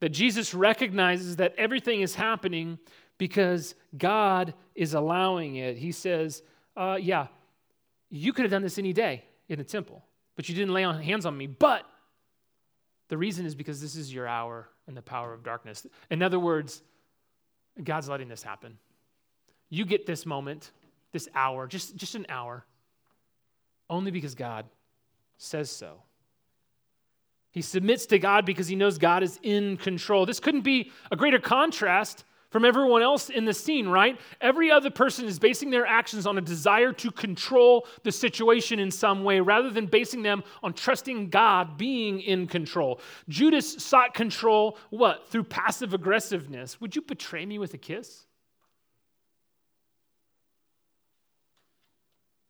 [0.00, 2.78] that Jesus recognizes that everything is happening
[3.18, 5.76] because God is allowing it.
[5.76, 6.42] He says,
[6.76, 7.28] uh, Yeah,
[8.10, 10.04] you could have done this any day in the temple,
[10.36, 11.46] but you didn't lay on hands on me.
[11.46, 11.84] But
[13.08, 15.86] the reason is because this is your hour and the power of darkness.
[16.10, 16.82] In other words,
[17.82, 18.78] God's letting this happen.
[19.70, 20.72] You get this moment,
[21.12, 22.64] this hour, just, just an hour,
[23.88, 24.66] only because God
[25.42, 26.02] says so.
[27.50, 30.24] He submits to God because he knows God is in control.
[30.24, 34.18] This couldn't be a greater contrast from everyone else in the scene, right?
[34.40, 38.90] Every other person is basing their actions on a desire to control the situation in
[38.90, 43.00] some way rather than basing them on trusting God being in control.
[43.28, 45.28] Judas sought control, what?
[45.28, 46.80] Through passive aggressiveness.
[46.80, 48.26] Would you betray me with a kiss?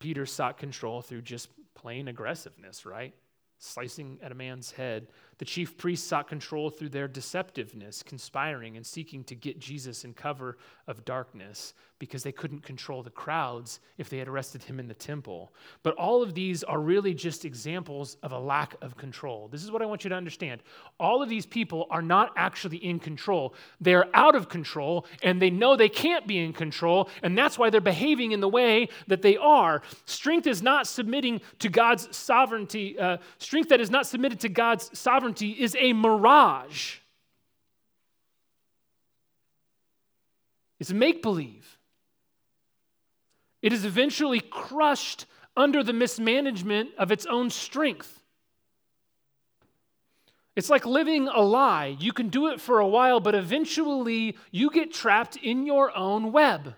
[0.01, 3.15] Peter sought control through just plain aggressiveness, right?
[3.59, 5.09] Slicing at a man's head.
[5.43, 10.15] The chief priests sought control through their deceptiveness, conspiring and seeking to get Jesus in
[10.15, 14.89] cover of darkness because they couldn't control the crowds if they had arrested him in
[14.89, 15.53] the temple.
[15.85, 19.47] But all of these are really just examples of a lack of control.
[19.47, 20.63] This is what I want you to understand.
[20.99, 25.51] All of these people are not actually in control, they're out of control, and they
[25.51, 29.23] know they can't be in control, and that's why they're behaving in the way that
[29.23, 29.83] they are.
[30.05, 34.91] Strength is not submitting to God's sovereignty, uh, strength that is not submitted to God's
[34.99, 36.97] sovereignty sovereignty is a mirage.
[40.79, 41.79] It's make believe.
[43.63, 48.21] It is eventually crushed under the mismanagement of its own strength.
[50.57, 51.97] It's like living a lie.
[51.99, 56.33] You can do it for a while, but eventually you get trapped in your own
[56.33, 56.75] web.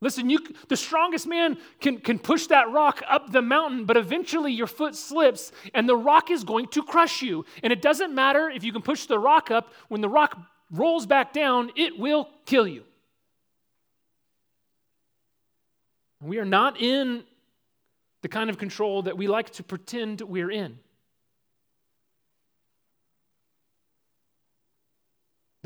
[0.00, 0.38] Listen, you,
[0.68, 4.94] the strongest man can, can push that rock up the mountain, but eventually your foot
[4.94, 7.44] slips and the rock is going to crush you.
[7.64, 10.38] And it doesn't matter if you can push the rock up, when the rock
[10.70, 12.84] rolls back down, it will kill you.
[16.20, 17.24] We are not in
[18.22, 20.78] the kind of control that we like to pretend we're in.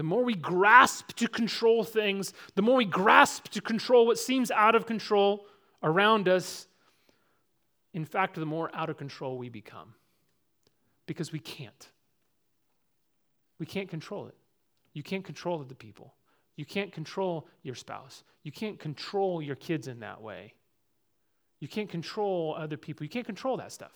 [0.02, 4.50] The more we grasp to control things, the more we grasp to control what seems
[4.50, 5.46] out of control
[5.80, 6.66] around us,
[7.94, 9.94] in fact, the more out of control we become.
[11.06, 11.88] Because we can't.
[13.60, 14.34] We can't control it.
[14.92, 16.14] You can't control the people.
[16.56, 18.24] You can't control your spouse.
[18.42, 20.54] You can't control your kids in that way.
[21.60, 23.04] You can't control other people.
[23.04, 23.92] You can't control that stuff.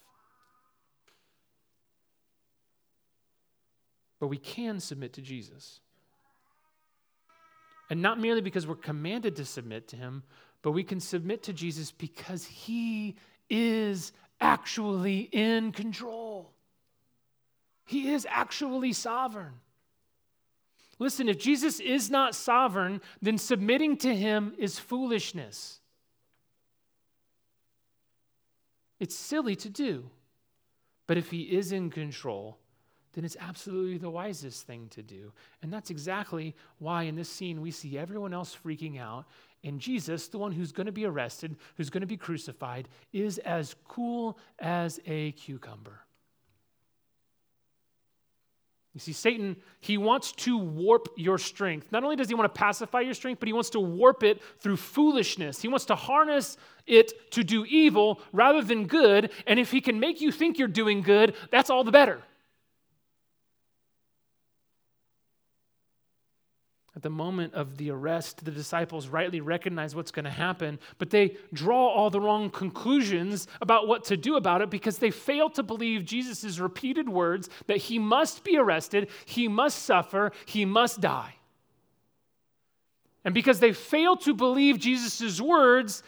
[4.20, 5.80] But we can submit to Jesus.
[7.88, 10.24] And not merely because we're commanded to submit to him,
[10.62, 13.16] but we can submit to Jesus because he
[13.48, 16.50] is actually in control.
[17.84, 19.54] He is actually sovereign.
[20.98, 25.80] Listen, if Jesus is not sovereign, then submitting to him is foolishness.
[28.98, 30.10] It's silly to do.
[31.06, 32.58] But if he is in control,
[33.16, 35.32] then it's absolutely the wisest thing to do.
[35.62, 39.24] And that's exactly why in this scene we see everyone else freaking out.
[39.64, 43.38] And Jesus, the one who's going to be arrested, who's going to be crucified, is
[43.38, 45.98] as cool as a cucumber.
[48.92, 51.90] You see, Satan, he wants to warp your strength.
[51.92, 54.42] Not only does he want to pacify your strength, but he wants to warp it
[54.58, 55.62] through foolishness.
[55.62, 59.32] He wants to harness it to do evil rather than good.
[59.46, 62.22] And if he can make you think you're doing good, that's all the better.
[66.96, 71.10] At the moment of the arrest, the disciples rightly recognize what's going to happen, but
[71.10, 75.50] they draw all the wrong conclusions about what to do about it because they fail
[75.50, 81.02] to believe Jesus' repeated words that he must be arrested, he must suffer, he must
[81.02, 81.34] die.
[83.26, 86.02] And because they fail to believe Jesus' words,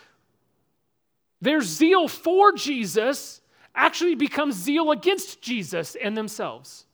[1.43, 3.43] their zeal for Jesus
[3.75, 6.87] actually becomes zeal against Jesus and themselves.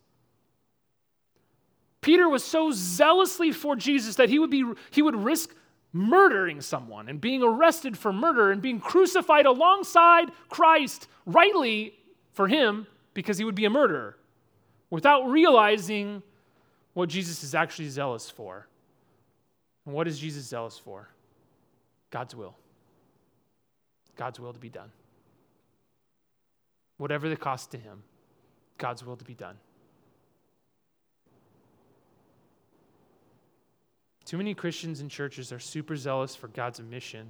[2.05, 5.55] Peter was so zealously for Jesus that he would, be, he would risk
[5.95, 11.95] murdering someone and being arrested for murder and being crucified alongside Christ, rightly
[12.35, 14.19] for him, because he would be a murderer,
[14.91, 16.23] without realizing
[16.93, 18.69] what Jesus is actually zealous for.
[19.87, 21.09] And what is Jesus zealous for?
[22.11, 22.55] God's will.
[24.15, 24.93] God's will to be done.
[26.99, 28.03] Whatever the cost to him,
[28.77, 29.57] God's will to be done.
[34.35, 37.25] Too many Christians and churches are super zealous for God's mission.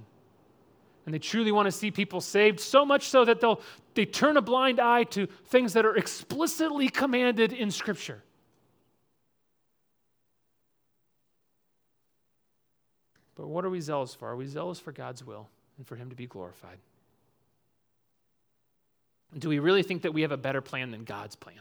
[1.05, 3.61] And they truly want to see people saved, so much so that they'll
[3.93, 8.23] they turn a blind eye to things that are explicitly commanded in Scripture.
[13.35, 14.29] But what are we zealous for?
[14.29, 15.47] Are we zealous for God's will
[15.77, 16.79] and for Him to be glorified?
[19.37, 21.59] Do we really think that we have a better plan than God's plan?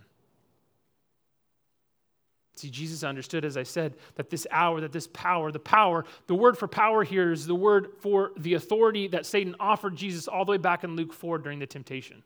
[2.57, 6.35] See, Jesus understood, as I said, that this hour, that this power, the power, the
[6.35, 10.45] word for power here is the word for the authority that Satan offered Jesus all
[10.45, 12.23] the way back in Luke 4 during the temptation.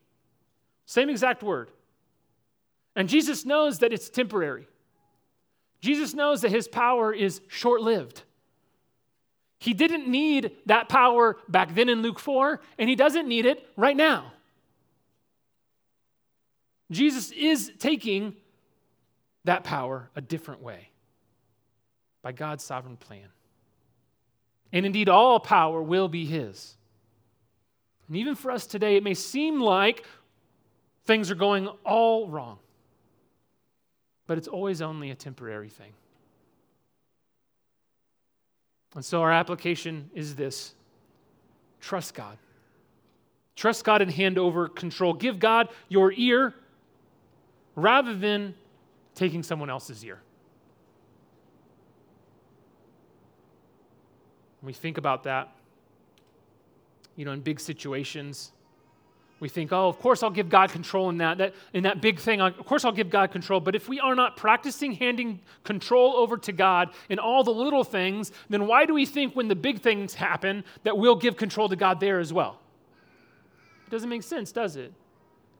[0.85, 1.71] Same exact word.
[2.95, 4.69] And Jesus knows that it's temporary.
[5.81, 8.23] Jesus knows that his power is short lived.
[9.59, 13.67] He didn't need that power back then in Luke 4, and he doesn't need it
[13.77, 14.33] right now.
[16.91, 18.35] Jesus is taking
[19.45, 20.91] that power a different way
[22.23, 23.29] by God's sovereign plan.
[24.73, 26.77] And indeed, all power will be His.
[28.07, 30.05] And even for us today, it may seem like
[31.05, 32.59] things are going all wrong,
[34.27, 35.93] but it's always only a temporary thing.
[38.95, 40.75] And so our application is this
[41.81, 42.37] trust God.
[43.57, 45.13] Trust God and hand over control.
[45.15, 46.55] Give God your ear
[47.75, 48.55] rather than
[49.19, 50.21] taking someone else's ear.
[54.61, 55.53] When we think about that,
[57.17, 58.53] you know, in big situations,
[59.41, 62.21] we think, oh, of course I'll give God control in that, that in that big
[62.21, 62.41] thing.
[62.41, 63.59] Of course I'll give God control.
[63.59, 67.85] But if we are not practicing handing control over to God in all the little
[67.85, 71.69] things, then why do we think when the big things happen that we'll give control
[71.69, 72.61] to God there as well?
[73.87, 74.93] It doesn't make sense, does it?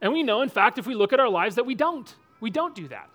[0.01, 2.13] And we know, in fact, if we look at our lives, that we don't.
[2.39, 3.09] We don't do that.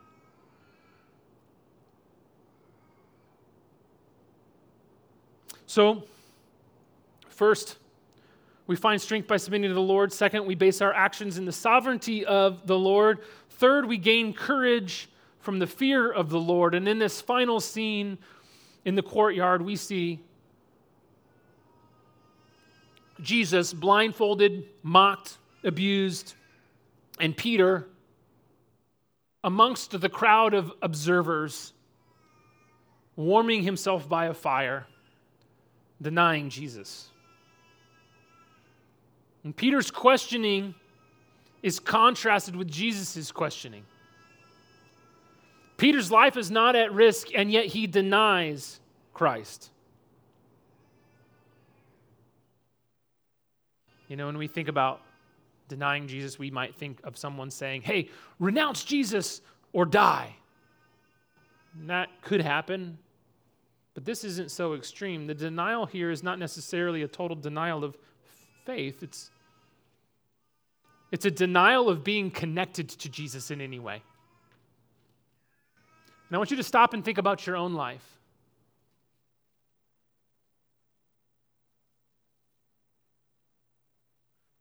[5.74, 6.04] So,
[7.30, 7.78] first,
[8.68, 10.12] we find strength by submitting to the Lord.
[10.12, 13.18] Second, we base our actions in the sovereignty of the Lord.
[13.50, 15.08] Third, we gain courage
[15.40, 16.76] from the fear of the Lord.
[16.76, 18.18] And in this final scene
[18.84, 20.20] in the courtyard, we see
[23.20, 26.34] Jesus blindfolded, mocked, abused,
[27.18, 27.88] and Peter
[29.42, 31.72] amongst the crowd of observers,
[33.16, 34.86] warming himself by a fire
[36.00, 37.08] denying Jesus.
[39.44, 40.74] And Peter's questioning
[41.62, 43.84] is contrasted with Jesus' questioning.
[45.76, 48.80] Peter's life is not at risk, and yet he denies
[49.12, 49.70] Christ.
[54.08, 55.00] You know, when we think about
[55.68, 59.40] denying Jesus, we might think of someone saying, Hey, renounce Jesus
[59.72, 60.36] or die.
[61.78, 62.98] And that could happen,
[63.94, 65.26] but this isn't so extreme.
[65.26, 67.96] The denial here is not necessarily a total denial of
[68.64, 69.30] faith, it's,
[71.12, 74.02] it's a denial of being connected to Jesus in any way.
[76.28, 78.04] And I want you to stop and think about your own life.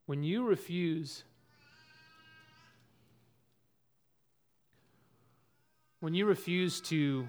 [0.05, 1.23] When you refuse,
[6.01, 7.27] when you refuse to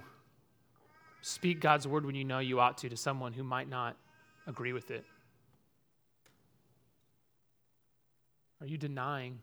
[1.25, 3.97] speak God's word when you know you ought to to someone who might not
[4.47, 5.07] agree with it,
[8.61, 9.39] are you denying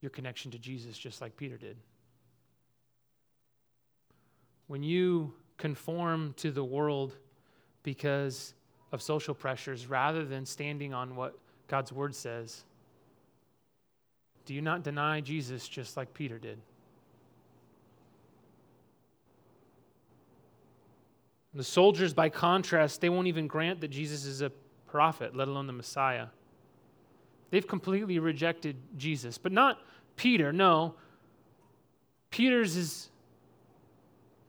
[0.00, 1.76] your connection to Jesus just like Peter did?
[4.68, 7.14] When you conform to the world
[7.82, 8.54] because
[8.90, 12.64] of social pressures rather than standing on what God's word says,
[14.46, 16.58] do you not deny Jesus just like Peter did?
[21.58, 24.50] The soldiers, by contrast, they won't even grant that Jesus is a
[24.86, 26.28] prophet, let alone the Messiah.
[27.50, 29.80] They've completely rejected Jesus, but not
[30.14, 30.52] Peter.
[30.52, 30.94] No.
[32.30, 33.10] Peter's is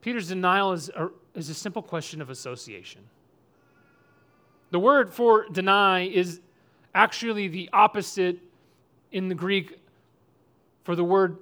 [0.01, 3.01] Peter's denial is a, is a simple question of association.
[4.69, 6.41] The word for deny is
[6.93, 8.37] actually the opposite
[9.11, 9.79] in the Greek
[10.83, 11.39] for the word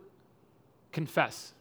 [0.94, 1.54] confess.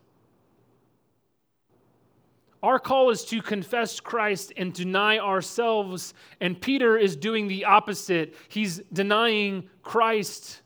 [2.63, 8.35] Our call is to confess Christ and deny ourselves, and Peter is doing the opposite.
[8.49, 10.63] He's denying Christ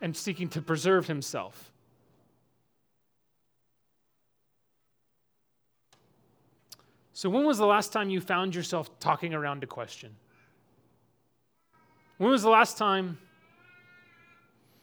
[0.00, 1.70] and seeking to preserve himself.
[7.12, 10.16] So, when was the last time you found yourself talking around a question?
[12.18, 13.18] When was the last time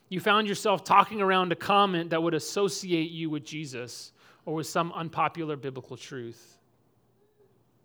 [0.08, 4.14] you found yourself talking around a comment that would associate you with Jesus
[4.52, 6.58] or with some unpopular biblical truth?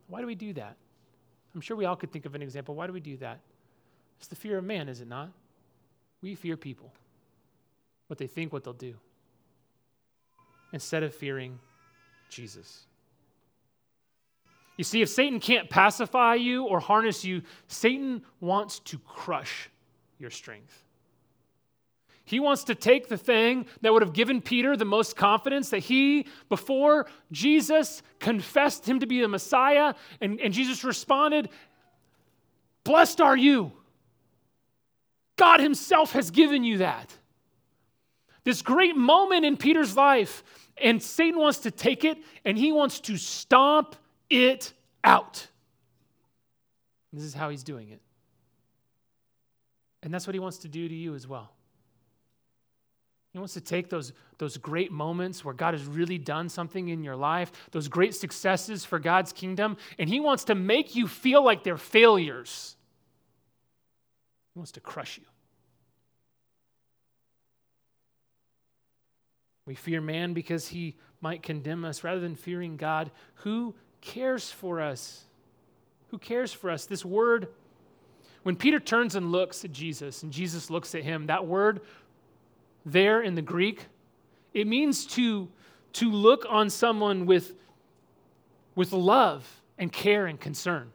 [0.09, 0.77] Why do we do that?
[1.55, 2.75] I'm sure we all could think of an example.
[2.75, 3.39] Why do we do that?
[4.19, 5.31] It's the fear of man, is it not?
[6.23, 6.93] We fear people,
[8.09, 8.97] what they think, what they'll do,
[10.73, 11.61] instead of fearing
[12.31, 12.87] Jesus.
[14.77, 19.71] You see, if Satan can't pacify you or harness you, Satan wants to crush
[20.19, 20.83] your strength.
[22.27, 25.79] He wants to take the thing that would have given Peter the most confidence that
[25.79, 31.49] he, before Jesus, confessed him to be the Messiah, and, and Jesus responded,
[32.85, 33.73] Blessed are you.
[35.37, 37.17] God Himself has given you that.
[38.45, 40.43] This great moment in Peter's life,
[40.79, 43.97] and Satan wants to take it and he wants to stomp
[44.29, 44.73] it
[45.03, 45.47] out.
[47.13, 48.01] This is how he's doing it.
[50.03, 51.56] And that's what he wants to do to you as well.
[53.37, 57.05] He wants to take those, those great moments where God has really done something in
[57.05, 61.45] your life, those great successes for God's kingdom, and he wants to make you feel
[61.45, 62.77] like they're failures.
[64.55, 65.25] He wants to crush you.
[69.67, 74.81] We fear man because he might condemn us rather than fearing God who cares for
[74.81, 75.25] us.
[76.09, 76.87] Who cares for us?
[76.87, 77.49] This word,
[78.45, 81.83] when Peter turns and looks at Jesus and Jesus looks at him, that word
[82.87, 83.87] there in the Greek,
[84.55, 85.49] it means to,
[85.95, 87.53] to look on someone with,
[88.75, 90.91] with love and care and concern.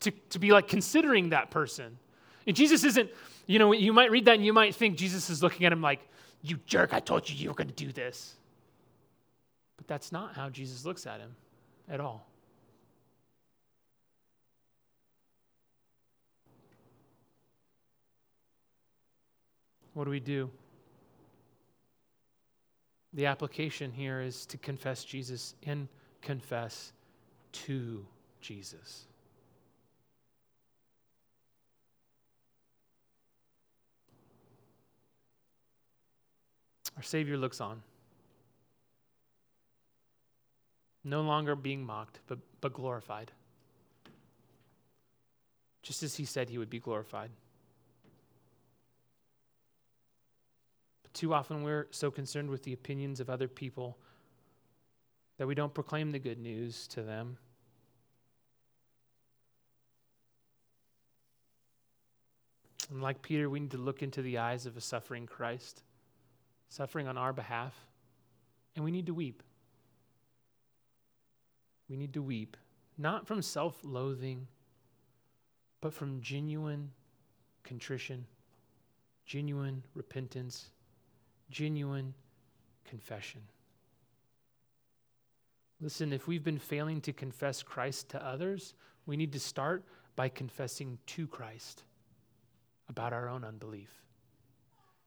[0.00, 1.98] To, to be like considering that person.
[2.46, 3.10] And Jesus isn't,
[3.46, 5.82] you know, you might read that and you might think Jesus is looking at him
[5.82, 6.00] like,
[6.42, 8.36] you jerk, I told you you were going to do this.
[9.76, 11.34] But that's not how Jesus looks at him
[11.88, 12.29] at all.
[19.94, 20.50] What do we do?
[23.12, 25.88] The application here is to confess Jesus and
[26.22, 26.92] confess
[27.52, 28.06] to
[28.40, 29.06] Jesus.
[36.96, 37.82] Our Savior looks on
[41.04, 43.32] no longer being mocked, but, but glorified.
[45.82, 47.30] Just as he said he would be glorified.
[51.12, 53.98] Too often we're so concerned with the opinions of other people
[55.38, 57.36] that we don't proclaim the good news to them.
[62.90, 65.82] And like Peter, we need to look into the eyes of a suffering Christ,
[66.68, 67.74] suffering on our behalf,
[68.74, 69.42] and we need to weep.
[71.88, 72.56] We need to weep,
[72.98, 74.46] not from self loathing,
[75.80, 76.90] but from genuine
[77.64, 78.26] contrition,
[79.24, 80.70] genuine repentance,
[81.50, 82.14] genuine
[82.88, 83.42] confession.
[85.80, 88.74] Listen, if we've been failing to confess Christ to others,
[89.06, 89.84] we need to start
[90.14, 91.84] by confessing to Christ
[92.88, 93.90] about our own unbelief.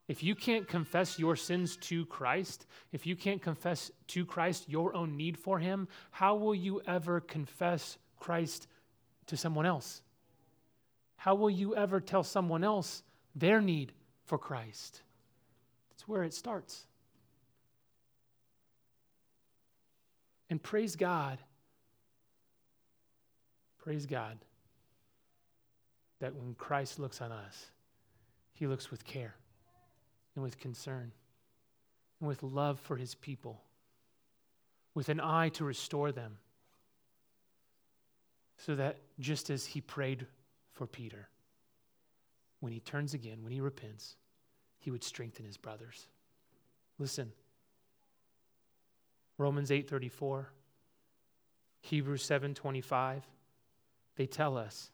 [0.08, 4.96] If you can't confess your sins to Christ, if you can't confess to Christ your
[4.96, 8.68] own need for Him, how will you ever confess Christ
[9.28, 10.02] to someone else?
[11.16, 13.94] How will you ever tell someone else their need
[14.26, 15.02] for Christ?
[16.04, 16.84] That's where it starts.
[20.50, 21.40] And praise God,
[23.82, 24.38] praise God
[26.20, 27.68] that when Christ looks on us,
[28.54, 29.34] he looks with care
[30.36, 31.14] and with concern
[32.20, 33.62] and with love for his people,
[34.96, 36.38] with an eye to restore them,
[38.58, 40.28] so that just as he prayed
[40.74, 41.30] for Peter,
[42.60, 44.18] when he turns again, when he repents,
[44.84, 46.08] he would strengthen his brothers.
[47.00, 47.32] Listen.
[49.38, 50.50] Romans 8:34,
[51.82, 53.24] Hebrews 7:25,
[54.16, 54.92] they tell us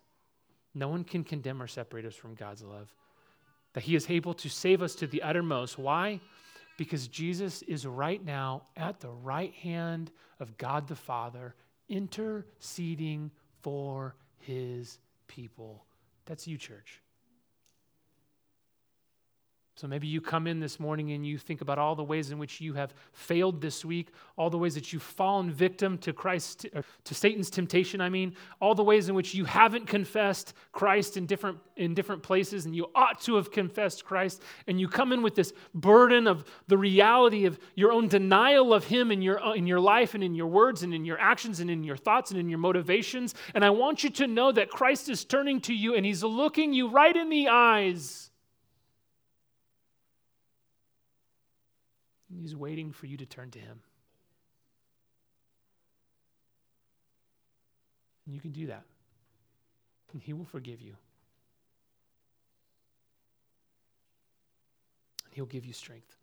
[0.75, 2.93] no one can condemn or separate us from God's love.
[3.73, 5.77] That he is able to save us to the uttermost.
[5.77, 6.21] Why?
[6.77, 11.55] Because Jesus is right now at the right hand of God the Father,
[11.89, 13.31] interceding
[13.61, 15.83] for his people.
[16.25, 17.01] That's you, church.
[19.79, 22.37] So maybe you come in this morning and you think about all the ways in
[22.37, 26.65] which you have failed this week, all the ways that you've fallen victim to Christ,
[26.75, 31.15] uh, to Satan's temptation, I mean, all the ways in which you haven't confessed Christ
[31.15, 34.43] in different, in different places and you ought to have confessed Christ.
[34.67, 38.83] And you come in with this burden of the reality of your own denial of
[38.83, 41.61] Him in your, uh, in your life and in your words and in your actions
[41.61, 43.33] and in your thoughts and in your motivations.
[43.55, 46.73] And I want you to know that Christ is turning to you and He's looking
[46.73, 48.28] you right in the eyes
[52.29, 53.79] He's waiting for you to turn to Him.
[58.25, 58.83] And you can do that.
[60.13, 60.95] And He will forgive you.
[65.25, 66.18] And He'll give you strength.